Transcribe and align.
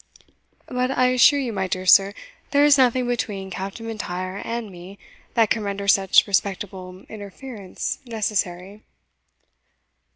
"But 0.65 0.89
I 0.89 1.09
assure 1.09 1.37
you, 1.39 1.53
my 1.53 1.67
dear 1.67 1.85
sir, 1.85 2.15
there 2.49 2.65
is 2.65 2.75
nothing 2.75 3.05
between 3.07 3.51
Captain 3.51 3.85
M'Intyre 3.85 4.41
and 4.43 4.71
me 4.71 4.97
that 5.35 5.51
can 5.51 5.61
render 5.61 5.87
such 5.87 6.25
respectable 6.25 7.03
interference 7.07 7.99
necessary." 8.07 8.81